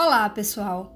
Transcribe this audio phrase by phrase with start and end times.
[0.00, 0.94] Olá, pessoal!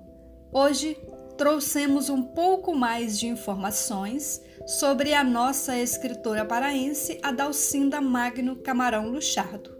[0.53, 0.97] Hoje
[1.37, 9.77] trouxemos um pouco mais de informações sobre a nossa escritora paraense Adalcinda Magno Camarão Luchardo.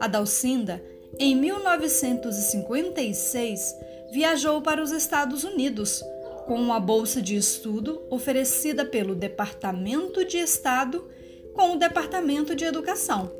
[0.00, 0.82] Adalcinda,
[1.18, 3.76] em 1956,
[4.10, 6.02] viajou para os Estados Unidos
[6.46, 11.06] com uma bolsa de estudo oferecida pelo Departamento de Estado
[11.52, 13.30] com o Departamento de Educação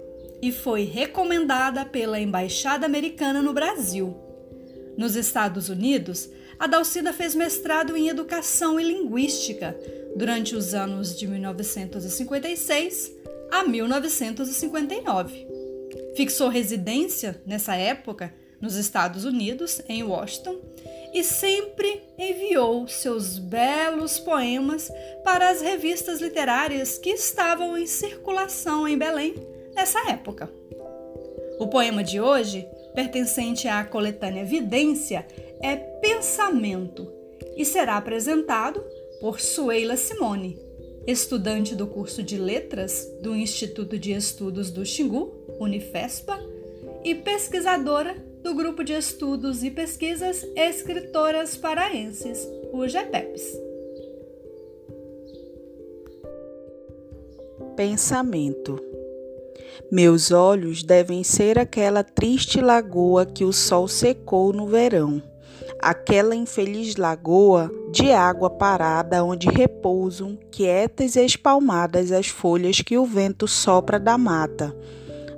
[0.43, 4.29] e foi recomendada pela Embaixada Americana no Brasil.
[5.01, 9.75] Nos Estados Unidos, a Dalcida fez mestrado em Educação e Linguística
[10.15, 13.11] durante os anos de 1956
[13.51, 15.47] a 1959.
[16.15, 20.61] Fixou residência nessa época nos Estados Unidos, em Washington,
[21.15, 24.93] e sempre enviou seus belos poemas
[25.25, 29.35] para as revistas literárias que estavam em circulação em Belém
[29.75, 30.53] nessa época.
[31.59, 35.27] O poema de hoje pertencente à coletânea Vidência,
[35.63, 37.11] é Pensamento
[37.57, 38.83] e será apresentado
[39.21, 40.59] por Sueila Simone,
[41.07, 46.39] estudante do curso de Letras do Instituto de Estudos do Xingu, Unifespa,
[47.05, 53.59] e pesquisadora do Grupo de Estudos e Pesquisas Escritoras Paraenses, o GEPEPS.
[57.77, 58.79] Pensamento
[59.91, 65.23] meus olhos devem ser aquela triste lagoa que o sol secou no verão,
[65.81, 73.05] aquela infeliz lagoa de água parada onde repousam, quietas e espalmadas, as folhas que o
[73.05, 74.75] vento sopra da mata,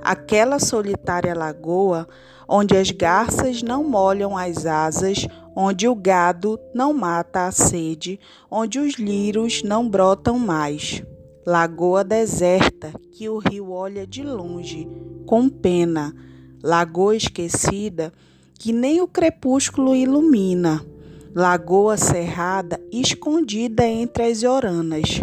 [0.03, 2.06] aquela solitária lagoa
[2.49, 8.78] onde as garças não molham as asas, onde o gado não mata a sede, onde
[8.78, 11.03] os lírios não brotam mais.
[11.45, 14.87] Lagoa deserta que o rio olha de longe,
[15.27, 16.15] com pena.
[16.63, 18.13] Lagoa esquecida
[18.55, 20.87] que nem o crepúsculo ilumina.
[21.35, 25.21] Lagoa cerrada escondida entre as oranas.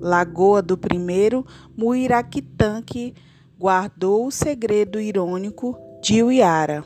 [0.00, 3.14] Lagoa do primeiro Muiraquitã que
[3.56, 6.84] guardou o segredo irônico de Uiara.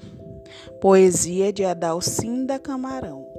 [0.78, 3.33] Poesia de Adalcinda Camarão.